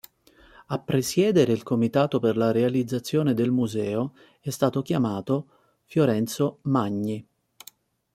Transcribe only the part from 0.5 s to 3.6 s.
A presiedere il comitato per la realizzazione del